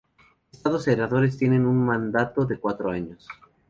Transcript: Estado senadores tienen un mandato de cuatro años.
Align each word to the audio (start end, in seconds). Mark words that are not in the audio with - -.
Estado 0.51 0.79
senadores 0.79 1.37
tienen 1.37 1.67
un 1.67 1.85
mandato 1.85 2.43
de 2.47 2.57
cuatro 2.57 2.89
años. 2.89 3.27